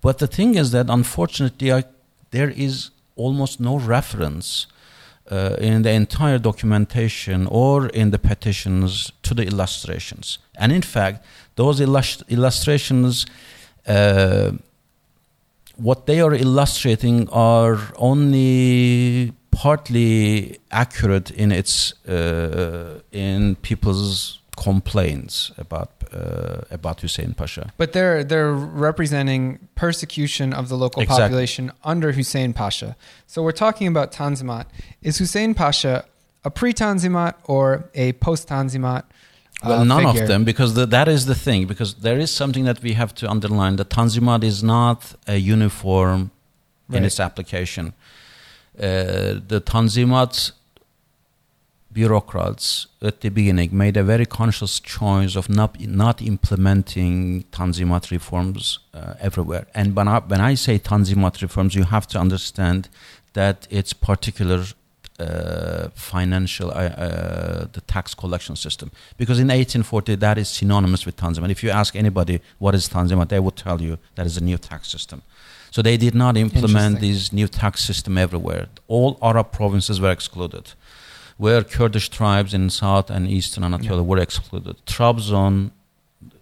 [0.00, 1.84] but the thing is that unfortunately I,
[2.30, 4.66] there is almost no reference
[5.30, 10.38] uh, in the entire documentation or in the petitions to the illustrations.
[10.56, 11.24] And in fact
[11.56, 13.26] those illust- illustrations
[13.86, 14.52] uh,
[15.76, 25.90] what they are illustrating are only partly accurate in its uh, in people's complaints about
[26.12, 27.72] uh, about Hussein Pasha.
[27.76, 31.22] But they're they're representing persecution of the local exactly.
[31.22, 32.96] population under Hussein Pasha.
[33.26, 34.66] So we're talking about Tanzimat.
[35.02, 36.04] Is Hussein Pasha
[36.44, 39.04] a pre-Tanzimat or a post-Tanzimat?
[39.62, 40.22] Uh, well, none figure?
[40.22, 41.66] of them, because the, that is the thing.
[41.66, 46.30] Because there is something that we have to underline: that Tanzimat is not a uniform
[46.88, 46.98] right.
[46.98, 47.94] in its application.
[48.76, 50.52] Uh, the Tanzimat
[51.92, 58.80] bureaucrats at the beginning made a very conscious choice of not not implementing Tanzimat reforms
[58.92, 59.66] uh, everywhere.
[59.74, 62.88] And when I, when I say Tanzimat reforms, you have to understand
[63.34, 64.64] that it's particular
[65.20, 71.16] uh, financial uh, uh, the tax collection system because in 1840 that is synonymous with
[71.16, 71.50] Tanzimat.
[71.50, 74.58] If you ask anybody what is Tanzimat, they would tell you that is a new
[74.58, 75.22] tax system.
[75.74, 78.68] So they did not implement this new tax system everywhere.
[78.86, 80.74] All Arab provinces were excluded,
[81.36, 84.08] where Kurdish tribes in south and eastern Anatolia yeah.
[84.08, 84.76] were excluded.
[84.86, 85.72] Trabzon,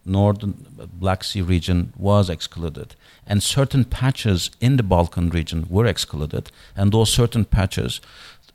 [0.05, 0.53] northern
[0.92, 2.95] Black Sea region was excluded,
[3.27, 8.03] and certain patches in the Balkan region were excluded, and those certain patches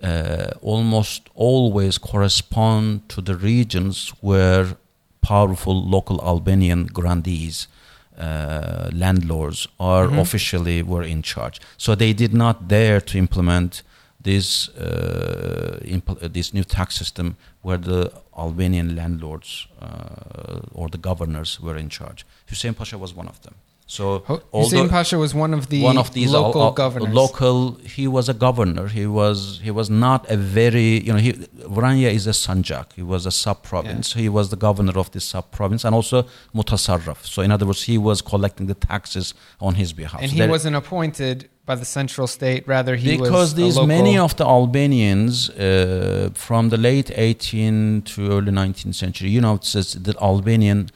[0.03, 4.77] uh, almost always correspond to the regions where
[5.21, 7.67] powerful local Albanian grandees
[8.17, 10.19] uh, landlords or mm-hmm.
[10.19, 11.59] officially were in charge.
[11.77, 13.83] So they did not dare to implement
[14.21, 21.59] this uh, impl- this new tax system where the Albanian landlords uh, or the governors
[21.61, 22.25] were in charge.
[22.47, 23.55] Hussein Pasha was one of them.
[23.89, 24.19] So
[24.53, 27.13] Hussein Pasha was one of the one of these local al- governors.
[27.13, 28.87] Local, he was a governor.
[28.89, 31.31] He was he was not a very you know he
[31.77, 32.91] Vranya is a sanjak.
[32.93, 34.13] He was a sub province.
[34.13, 34.23] Yeah.
[34.23, 36.23] He was the governor of this sub province and also
[36.53, 37.25] mutasarraf.
[37.25, 40.21] So in other words, he was collecting the taxes on his behalf.
[40.21, 42.67] And he wasn't appointed by the central state.
[42.67, 48.51] Rather, he because these many of the Albanians uh, from the late 18th to early
[48.51, 50.89] 19th century, you know, it says the Albanian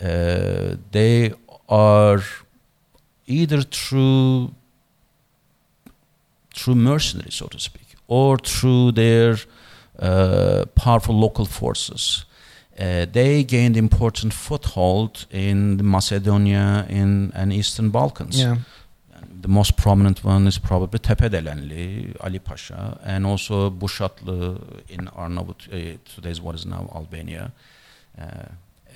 [0.00, 1.32] uh, they
[1.68, 2.22] are
[3.26, 4.54] either through
[6.54, 9.36] through mercenaries, so to speak, or through their
[9.98, 12.24] uh, powerful local forces.
[12.78, 18.38] Uh, they gained important foothold in Macedonia in and Eastern Balkans.
[18.38, 18.56] Yeah.
[19.42, 25.98] The most prominent one is probably Tepedelenli, Ali Pasha, and also Bushatlı in Arnavut, uh,
[26.14, 27.52] today's what is now Albania.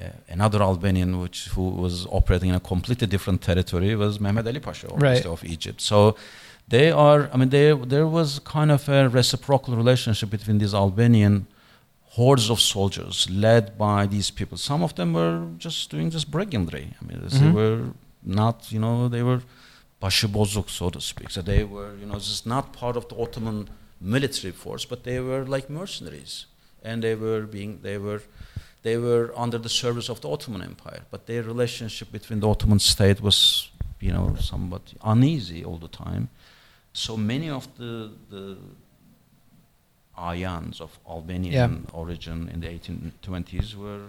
[0.00, 4.60] Uh, another Albanian which who was operating in a completely different territory was Mehmed Ali
[4.60, 5.26] Pasha right.
[5.26, 5.80] of Egypt.
[5.80, 6.16] So
[6.68, 11.46] they are I mean there there was kind of a reciprocal relationship between these Albanian
[12.16, 14.56] hordes of soldiers led by these people.
[14.58, 16.86] Some of them were just doing just brigandry.
[17.00, 17.44] I mean mm-hmm.
[17.44, 17.80] they were
[18.22, 19.42] not you know they were
[20.02, 21.30] başıbozuk so to speak.
[21.30, 23.68] So they were you know just not part of the Ottoman
[24.00, 26.46] military force, but they were like mercenaries,
[26.82, 28.20] and they were being they were
[28.82, 32.78] they were under the service of the Ottoman Empire, but their relationship between the Ottoman
[32.78, 36.28] state was, you know, somewhat uneasy all the time.
[36.92, 38.56] So many of the the
[40.16, 41.92] Ayans of Albanian yeah.
[41.92, 44.08] origin in the 1820s were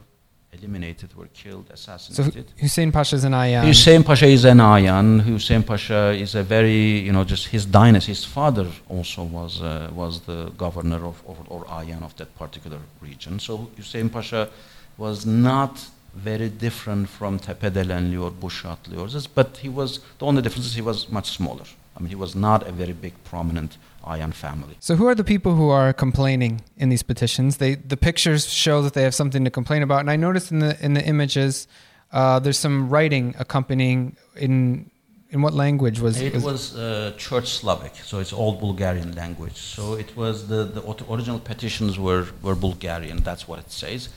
[0.53, 2.49] eliminated, were killed, assassinated.
[2.49, 3.63] So Hussein Pasha is an Ayan.
[3.65, 5.21] Hussein Pasha is an Ayan.
[5.21, 8.11] Hussein Pasha is a very, you know, just his dynasty.
[8.11, 12.79] His father also was uh, was the governor of, of or Ayan of that particular
[13.01, 13.39] region.
[13.39, 14.49] So Hussein Pasha
[14.97, 20.41] was not very different from Tepedelenli or Bushatli or this, but he was, the only
[20.41, 21.63] difference is he was much smaller.
[21.95, 24.75] I mean, he was not a very big, prominent Ayan family.
[24.79, 27.57] So, who are the people who are complaining in these petitions?
[27.57, 30.59] They the pictures show that they have something to complain about, and I noticed in
[30.59, 31.67] the in the images
[32.11, 34.89] uh, there's some writing accompanying in
[35.29, 36.33] in what language was it?
[36.33, 39.57] Was, was uh, Church Slavic, so it's old Bulgarian language.
[39.57, 43.17] So it was the the original petitions were were Bulgarian.
[43.23, 44.09] That's what it says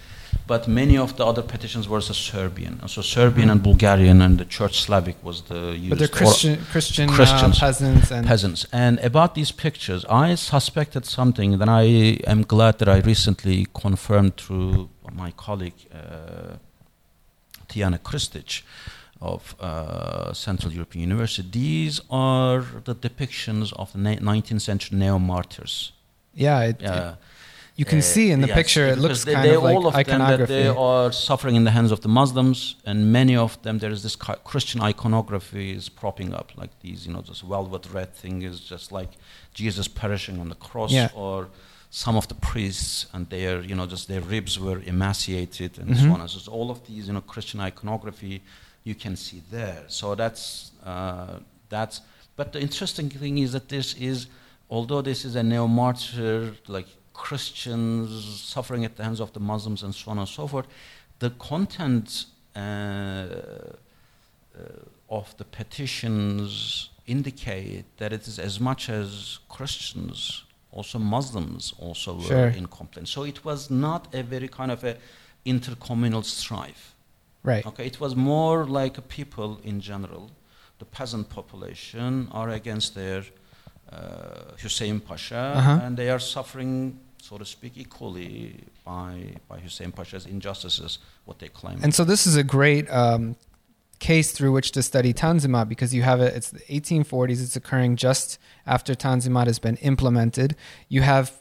[0.47, 2.79] but many of the other petitions were Serbian.
[2.81, 5.91] And so Serbian and Bulgarian and the Church Slavic was the used.
[5.91, 8.67] But they're Christian, Christian uh, peasants and peasants.
[8.73, 11.85] And about these pictures, I suspected something that I
[12.27, 16.57] am glad that I recently confirmed through my colleague uh,
[17.69, 18.63] Tijana Krstić
[19.21, 21.49] of uh, Central European University.
[21.51, 25.93] These are the depictions of the 19th century neo martyrs.
[26.35, 27.17] Yeah, it, it
[27.77, 29.75] you can uh, see in the yes, picture it looks they, kind they, of like
[29.77, 30.53] all of iconography.
[30.53, 34.03] They are suffering in the hands of the Muslims, and many of them there is
[34.03, 34.17] this
[34.51, 38.93] Christian iconography is propping up, like these, you know, this velvet red thing is just
[38.93, 39.11] like
[39.53, 41.09] Jesus perishing on the cross, yeah.
[41.15, 41.49] or
[41.91, 46.09] some of the priests and their, you know, just their ribs were emaciated and mm-hmm.
[46.09, 46.21] so on.
[46.21, 48.43] And so all of these, you know, Christian iconography
[48.83, 49.85] you can see there.
[49.89, 52.03] So that's uh, that's.
[52.37, 54.27] But the interesting thing is that this is,
[54.69, 59.95] although this is a neo-martyr like Christians suffering at the hands of the Muslims and
[59.95, 60.67] so on and so forth,
[61.21, 63.79] the content uh, uh,
[65.09, 72.49] of the petitions indicate that it is as much as Christians, also Muslims also were
[72.49, 73.09] in complaint.
[73.09, 74.97] So it was not a very kind of a
[75.47, 76.95] intercommunal strife.
[77.43, 77.65] Right.
[77.67, 80.31] Okay, it was more like a people in general.
[80.79, 83.25] The peasant population are against their
[84.61, 85.81] Hussein Pasha, uh-huh.
[85.83, 91.49] and they are suffering so to speak, equally by, by Hussein Pasha's injustices, what they
[91.49, 91.79] claim.
[91.83, 93.37] And so this is a great um,
[93.99, 97.97] case through which to study Tanzimat because you have it, it's the 1840s, it's occurring
[97.97, 100.55] just after Tanzimat has been implemented.
[100.91, 101.33] You have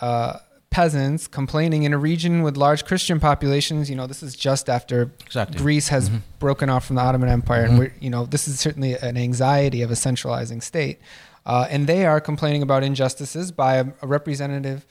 [0.00, 3.88] uh, peasants complaining in a region with large Christian populations.
[3.88, 5.56] You know, this is just after exactly.
[5.56, 6.18] Greece has mm-hmm.
[6.38, 7.70] broken off from the Ottoman Empire, mm-hmm.
[7.70, 10.98] and we're, you know, this is certainly an anxiety of a centralizing state.
[11.46, 14.84] Uh, and they are complaining about injustices by a, a representative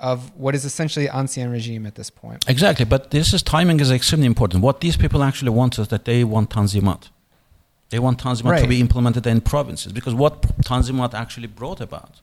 [0.00, 2.44] of what is essentially ancien regime at this point.
[2.48, 4.62] Exactly, but this is timing is extremely important.
[4.62, 7.10] What these people actually want is that they want Tanzimat.
[7.90, 8.62] They want Tanzimat right.
[8.62, 12.20] to be implemented in provinces because what Tanzimat actually brought about,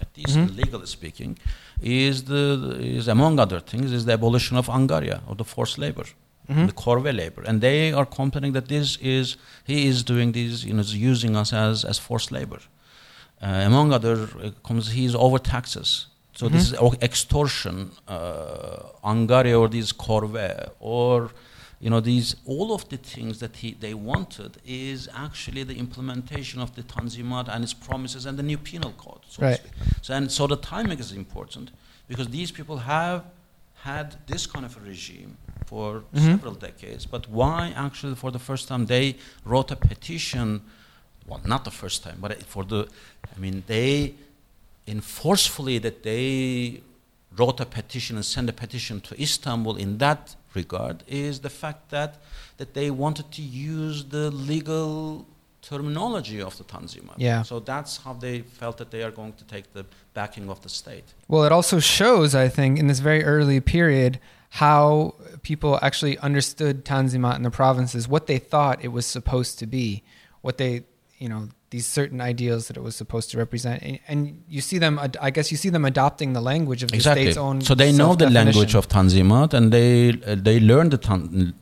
[0.00, 0.56] at least mm-hmm.
[0.56, 1.38] legally speaking,
[1.80, 6.06] is the is among other things is the abolition of Angaria or the forced labor.
[6.50, 6.64] Mm-hmm.
[6.64, 10.72] the corvée labor, and they are complaining that this is he is doing this, you
[10.72, 12.60] know, using us as as forced labor.
[13.40, 16.06] Uh, among other, uh, he is overtaxes
[16.38, 16.54] so mm-hmm.
[16.54, 21.32] this is extortion, uh, Angaria or these corvée or
[21.80, 26.60] you know these all of the things that he, they wanted is actually the implementation
[26.60, 29.22] of the Tanzimat and its promises and the new penal code.
[29.28, 29.60] So right.
[30.00, 31.72] So and so the timing is important
[32.06, 33.24] because these people have
[33.82, 36.24] had this kind of a regime for mm-hmm.
[36.24, 37.04] several decades.
[37.04, 40.62] But why actually for the first time they wrote a petition?
[41.28, 42.88] Well, not the first time, but for the
[43.34, 44.14] I mean they
[44.86, 46.82] in forcefully that they
[47.36, 51.90] wrote a petition and sent a petition to Istanbul in that regard is the fact
[51.90, 52.12] that
[52.56, 55.26] that they wanted to use the legal
[55.62, 57.14] terminology of the Tanzimat.
[57.16, 57.42] Yeah.
[57.42, 60.68] So that's how they felt that they are going to take the backing of the
[60.68, 61.04] state.
[61.28, 64.18] Well, it also shows, I think, in this very early period,
[64.50, 69.66] how people actually understood Tanzimat in the provinces, what they thought it was supposed to
[69.66, 70.02] be,
[70.40, 70.84] what they,
[71.18, 73.82] you know, these certain ideals that it was supposed to represent.
[73.82, 76.96] And, and, you see them i guess you see them adopting the language of the
[76.96, 77.24] exactly.
[77.24, 80.98] state's own so they know the language of tanzimat and they uh, they learned the,
[80.98, 81.54] tan,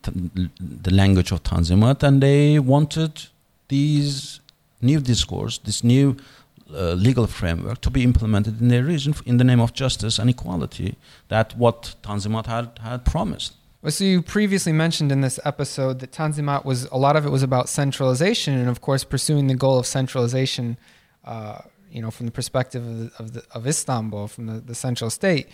[0.61, 3.13] the language of tanzimat and they wanted
[3.69, 4.41] these
[4.81, 6.17] new discourse this new
[6.73, 10.29] uh, legal framework to be implemented in their region in the name of justice and
[10.29, 10.97] equality.
[11.29, 13.55] That what tanzimat had had promised
[13.87, 17.31] well, so you previously mentioned in this episode that Tanzimat was a lot of it
[17.31, 20.77] was about centralization, and of course pursuing the goal of centralization.
[21.25, 21.61] Uh,
[21.93, 25.09] you know, from the perspective of, the, of, the, of Istanbul, from the, the central
[25.09, 25.47] state,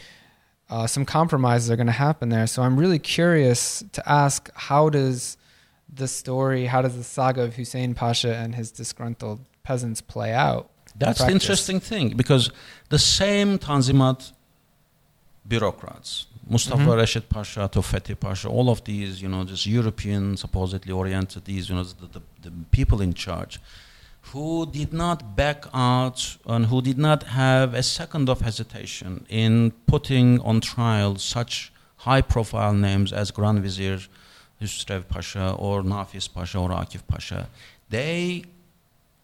[0.70, 2.46] uh, some compromises are going to happen there.
[2.46, 5.36] So I'm really curious to ask, how does
[5.92, 10.70] the story, how does the saga of Hussein Pasha and his disgruntled peasants play out?
[10.96, 12.50] That's in the interesting thing because
[12.88, 14.32] the same Tanzimat
[15.46, 17.00] bureaucrats, Mustafa mm-hmm.
[17.00, 21.70] Rashid Pasha to Fethi Pasha, all of these, you know, just European, supposedly oriented, these,
[21.70, 23.58] you know, the, the, the, people in charge,
[24.30, 29.72] who did not back out and who did not have a second of hesitation in
[29.86, 31.72] putting on trial such
[32.06, 33.98] high profile names as Grand Vizier
[34.60, 37.48] Hüsrev Pasha or Nafiz Pasha or Akif Pasha,
[37.88, 38.44] they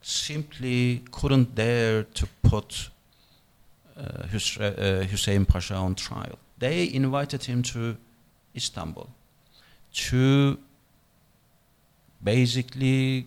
[0.00, 2.88] simply couldn't dare to put
[3.98, 6.38] uh, uh, Hussein Pasha on trial.
[6.58, 7.96] They invited him to
[8.54, 9.08] Istanbul
[9.92, 10.58] to
[12.22, 13.26] basically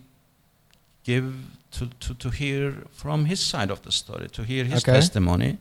[1.04, 1.34] give
[1.72, 4.92] to, to, to hear from his side of the story, to hear his okay.
[4.92, 5.58] testimony.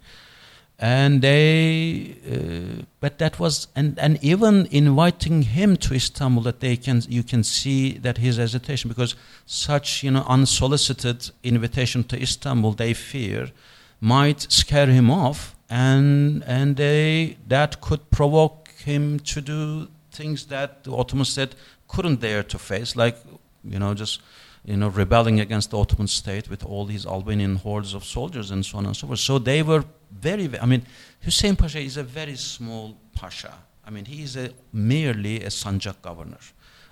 [0.77, 6.75] And they, uh, but that was, and, and even inviting him to Istanbul, that they
[6.75, 9.15] can, you can see that his hesitation, because
[9.45, 13.51] such, you know, unsolicited invitation to Istanbul, they fear,
[13.99, 20.83] might scare him off, and and they that could provoke him to do things that
[20.83, 21.55] the Ottomans said
[21.87, 23.17] couldn't dare to face, like,
[23.63, 24.21] you know, just
[24.63, 28.63] you know, rebelling against the Ottoman state with all these Albanian hordes of soldiers and
[28.63, 29.19] so on and so forth.
[29.19, 30.85] So they were very, I mean,
[31.21, 33.53] Hussein Pasha is a very small pasha.
[33.83, 36.37] I mean, he is a, merely a Sanjak governor.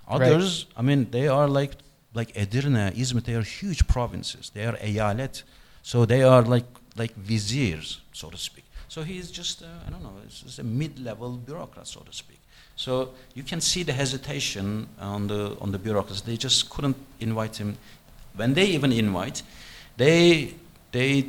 [0.08, 0.78] Others, right.
[0.78, 1.72] I mean, they are like
[2.12, 4.50] like Edirne, Izmit, they are huge provinces.
[4.50, 5.44] They are eyalet.
[5.82, 6.66] So they are like
[6.96, 8.64] like viziers, so to speak.
[8.90, 12.40] So he is just, uh, I don't know, it's, a mid-level bureaucrat, so to speak.
[12.74, 16.22] So you can see the hesitation on the on the bureaucrats.
[16.22, 17.76] They just couldn't invite him.
[18.34, 19.44] When they even invite,
[19.96, 20.54] they
[20.90, 21.26] they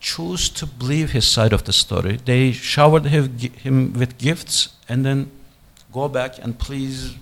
[0.00, 2.18] choose to believe his side of the story.
[2.24, 5.30] They showered him with gifts and then
[5.92, 7.14] go back and please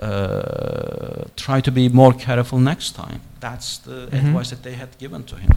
[0.00, 3.20] uh, try to be more careful next time.
[3.40, 4.16] That's the mm-hmm.
[4.16, 5.50] advice that they had given to him,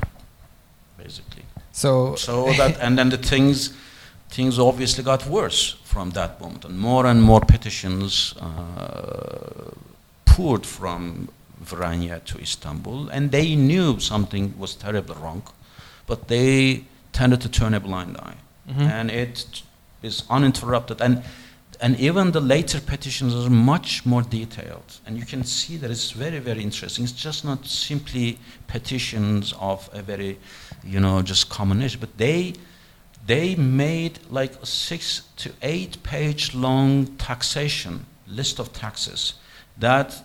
[0.98, 1.44] basically.
[1.72, 3.74] So, so that and then the things
[4.30, 9.72] things obviously got worse from that moment and more and more petitions uh,
[10.26, 11.30] poured from
[11.64, 15.44] Vranja to Istanbul and they knew something was terribly wrong
[16.08, 18.38] but they tended to turn a blind eye.
[18.70, 18.82] Mm-hmm.
[18.82, 19.64] and it
[20.02, 21.02] is uninterrupted.
[21.02, 21.24] And
[21.84, 25.00] and even the later petitions are much more detailed.
[25.06, 27.04] And you can see that it's very very interesting.
[27.04, 30.38] It's just not simply petitions of a very
[30.84, 32.54] you know just common issue but they
[33.26, 39.36] they made like a six to eight page long taxation list of taxes
[39.78, 40.22] that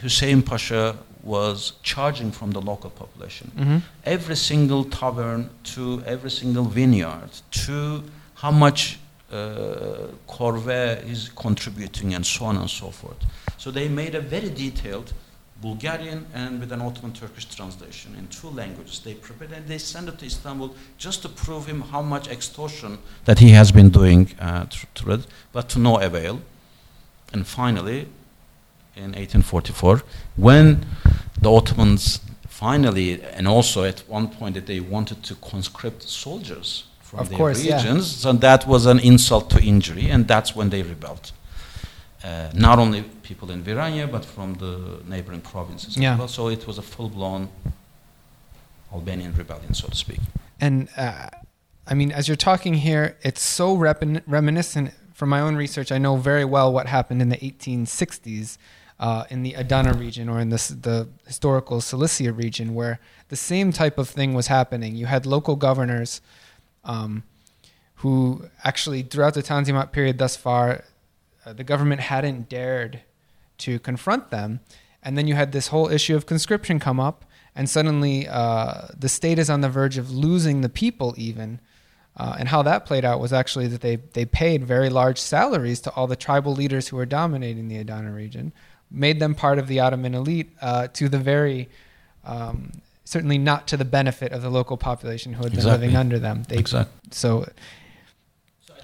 [0.00, 3.50] Hussein Pasha was charging from the local population.
[3.56, 3.78] Mm-hmm.
[4.04, 7.30] Every single tavern to every single vineyard
[7.66, 8.04] to
[8.34, 8.98] how much
[9.30, 13.18] uh, corvée is contributing and so on and so forth.
[13.58, 15.12] So they made a very detailed
[15.60, 19.00] Bulgarian and with an Ottoman Turkish translation in two languages.
[19.00, 22.98] They prepared and they sent it to Istanbul just to prove him how much extortion
[23.24, 24.66] that he has been doing uh,
[25.06, 26.40] it, but to no avail.
[27.32, 28.08] And finally,
[28.96, 30.02] in 1844,
[30.36, 30.86] when
[31.40, 37.20] the Ottomans finally, and also at one point that they wanted to conscript soldiers from
[37.20, 38.22] of their course, regions, yeah.
[38.22, 41.32] so that was an insult to injury, and that's when they rebelled.
[42.28, 46.12] Uh, not only people in Vranja, but from the neighboring provinces yeah.
[46.12, 46.28] as well.
[46.28, 47.48] So it was a full blown
[48.92, 50.20] Albanian rebellion, so to speak.
[50.60, 51.30] And uh,
[51.86, 55.90] I mean, as you're talking here, it's so reminiscent from my own research.
[55.90, 58.58] I know very well what happened in the 1860s
[59.00, 63.72] uh, in the Adana region or in the, the historical Cilicia region, where the same
[63.72, 64.96] type of thing was happening.
[64.96, 66.20] You had local governors
[66.84, 67.22] um,
[67.96, 70.84] who actually, throughout the Tanzimat period thus far,
[71.48, 73.00] uh, the government hadn't dared
[73.58, 74.60] to confront them.
[75.02, 77.24] And then you had this whole issue of conscription come up,
[77.54, 81.60] and suddenly uh, the state is on the verge of losing the people, even.
[82.16, 85.80] Uh, and how that played out was actually that they, they paid very large salaries
[85.80, 88.52] to all the tribal leaders who were dominating the Adana region,
[88.90, 91.68] made them part of the Ottoman elite uh, to the very,
[92.24, 92.72] um,
[93.04, 96.42] certainly not to the benefit of the local population who had been living under them.
[96.48, 96.92] They, exactly.
[97.12, 97.48] So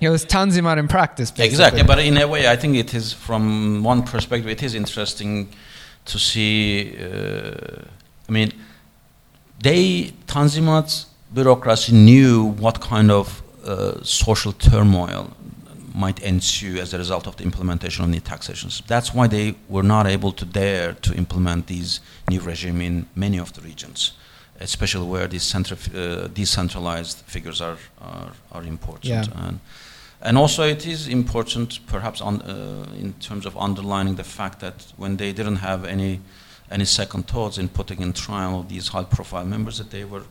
[0.00, 1.30] it was Tanzimat in practice.
[1.30, 1.48] Basically.
[1.48, 5.48] Exactly, but in a way, I think it is from one perspective, it is interesting
[6.06, 6.96] to see.
[6.98, 7.82] Uh,
[8.28, 8.52] I mean,
[9.62, 15.32] they Tanzimat bureaucracy knew what kind of uh, social turmoil
[15.94, 18.82] might ensue as a result of the implementation of new taxations.
[18.86, 23.38] That's why they were not able to dare to implement these new regime in many
[23.38, 24.12] of the regions,
[24.60, 29.04] especially where these uh, decentralized figures are are, are important.
[29.04, 29.24] Yeah.
[29.36, 29.60] And,
[30.24, 34.92] and also, it is important, perhaps, on, uh, in terms of underlining the fact that
[34.96, 36.20] when they didn't have any
[36.70, 40.22] any second thoughts in putting in trial these high-profile members, that they were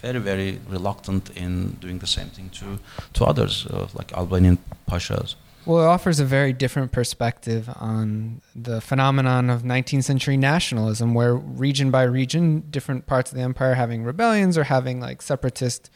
[0.00, 2.78] very, very reluctant in doing the same thing to
[3.12, 4.58] to others, uh, like Albanian
[4.90, 5.36] pashas.
[5.64, 11.34] Well, it offers a very different perspective on the phenomenon of 19th century nationalism, where
[11.34, 15.90] region by region, different parts of the empire having rebellions or having like separatist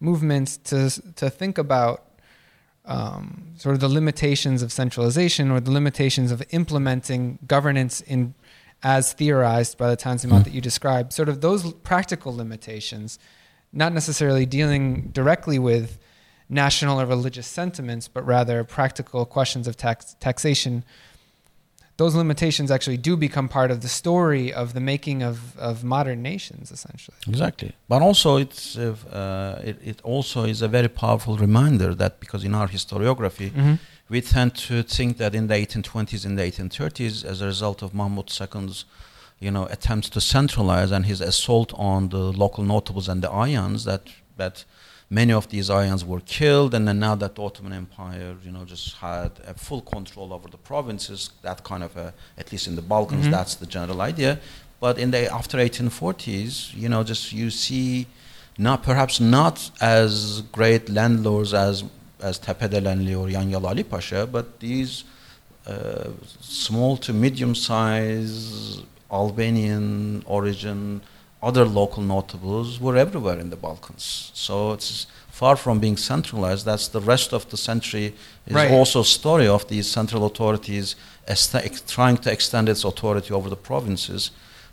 [0.00, 2.02] movements to to think about
[2.86, 8.34] um, sort of the limitations of centralization or the limitations of implementing governance in
[8.82, 10.44] as theorized by the Tanzimat Mm.
[10.44, 13.18] that you described, sort of those practical limitations,
[13.72, 15.98] not necessarily dealing directly with
[16.48, 20.84] national or religious sentiments, but rather practical questions of tax, taxation.
[21.96, 26.20] Those limitations actually do become part of the story of the making of, of modern
[26.22, 27.16] nations, essentially.
[27.26, 32.20] Exactly, but also it's uh, uh, it, it also is a very powerful reminder that
[32.20, 33.74] because in our historiography Mm-hmm.
[34.08, 37.92] we tend to think that in the 1820s and the 1830s, as a result of
[37.94, 38.84] Mahmud II's
[39.40, 43.84] you know attempts to centralize and his assault on the local notables and the ayans,
[43.84, 44.02] that
[44.36, 44.64] that
[45.10, 48.64] many of these ayans were killed, and then now that the Ottoman Empire you know
[48.64, 52.74] just had a full control over the provinces, that kind of a, at least in
[52.76, 53.30] the Balkans, Mhm.
[53.30, 54.38] that's the general idea.
[54.80, 58.06] But in the after 1840s, you know, just you see
[58.58, 61.84] not perhaps not as great landlords as
[62.22, 65.04] as Tepedelenli or Yanyalı Ali Pasha, but these
[65.66, 68.80] uh, small to medium size
[69.10, 71.00] Albanian origin,
[71.42, 74.30] other local notables were everywhere in the Balkans.
[74.34, 76.64] So it's far from being centralized.
[76.64, 78.14] That's the rest of the century
[78.46, 78.70] is Right.
[78.70, 80.96] also a story of these central authorities
[81.28, 84.30] est- trying to extend its authority over the provinces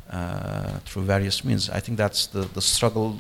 [0.10, 1.70] uh, through various means.
[1.70, 3.18] I think that's the, the struggle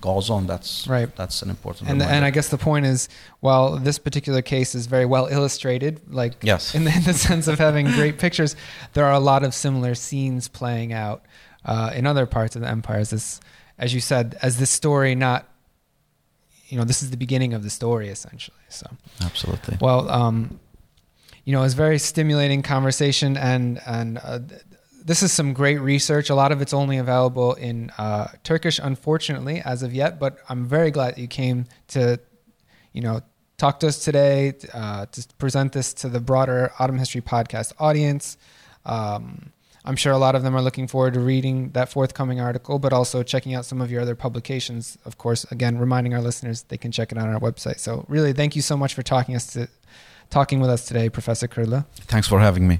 [0.00, 0.46] goes on.
[0.46, 1.14] That's Right.
[1.16, 1.88] That's an important.
[1.90, 2.14] And, reminder.
[2.16, 3.08] and I guess the point is,
[3.40, 6.74] while this particular case is very well illustrated, like Yes.
[6.74, 8.54] in, the, in the sense of having great pictures,
[8.92, 11.22] there are a lot of similar scenes playing out
[11.64, 12.98] uh, in other parts of the empire.
[12.98, 13.40] As this,
[13.78, 15.48] as you said, as this story not,
[16.68, 18.56] you know, this is the beginning of the story essentially.
[18.68, 18.86] So,
[19.22, 19.78] Absolutely.
[19.80, 20.60] well, um,
[21.44, 24.62] you know, it it's very stimulating conversation, and and uh, th-
[25.04, 26.30] this is some great research.
[26.30, 30.18] A lot of it's only available in uh, Turkish, unfortunately, as of yet.
[30.18, 32.18] But I'm very glad that you came to,
[32.92, 33.20] you know,
[33.58, 38.38] talk to us today uh, to present this to the broader Ottoman History Podcast audience.
[38.86, 39.52] Um,
[39.84, 42.92] I'm sure a lot of them are looking forward to reading that forthcoming article, but
[42.92, 44.96] also checking out some of your other publications.
[45.04, 47.80] Of course, again, reminding our listeners they can check it out on our website.
[47.80, 49.68] So, really, thank you so much for talking us to
[50.30, 51.84] talking with us today, Professor Kırlı.
[52.06, 52.78] Thanks for having me.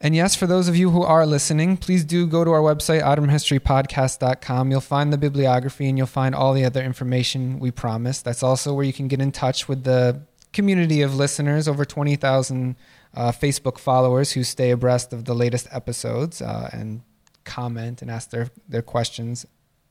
[0.00, 3.02] And yes, for those of you who are listening, please do go to our website,
[3.02, 4.70] ottomanhistorypodcast.com.
[4.70, 8.24] You'll find the bibliography and you'll find all the other information we promised.
[8.24, 10.20] That's also where you can get in touch with the
[10.52, 12.76] community of listeners, over 20,000
[13.14, 17.02] uh, Facebook followers who stay abreast of the latest episodes uh, and
[17.44, 19.46] comment and ask their, their questions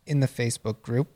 [0.06, 1.08] in the Facebook group.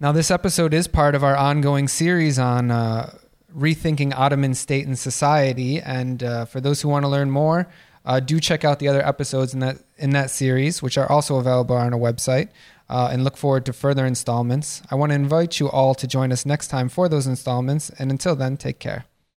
[0.00, 3.16] Now, this episode is part of our ongoing series on uh,
[3.56, 5.80] rethinking Ottoman state and society.
[5.80, 7.68] And uh, for those who want to learn more,
[8.04, 11.36] uh, do check out the other episodes in that in that series, which are also
[11.36, 12.48] available on our website.
[12.86, 14.82] Uh, and look forward to further installments.
[14.90, 17.88] I want to invite you all to join us next time for those installments.
[17.88, 19.06] And until then, take care.